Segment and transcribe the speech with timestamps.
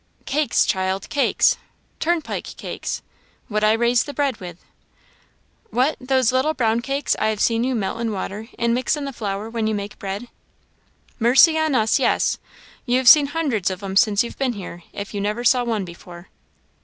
[0.25, 1.57] "Cakes, child, cakes
[1.99, 3.03] turnpike cakes
[3.49, 4.57] what I raise the bread with."
[5.69, 9.05] "What, those little brown cakes I have seen you melt in water and mix in
[9.05, 10.27] the flour when you make bread?"
[11.19, 11.99] "Mercy on us!
[11.99, 12.39] yes!
[12.87, 16.29] you've seen hundreds of 'em since you've been here, if you never saw one before."